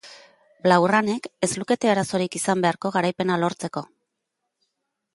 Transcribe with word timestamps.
Blaugranek 0.67 1.27
ez 1.47 1.51
lukete 1.63 1.93
arazorik 1.95 2.39
izan 2.41 2.65
beharko 2.67 2.93
garaipena 2.99 3.41
lortzeko. 3.45 3.89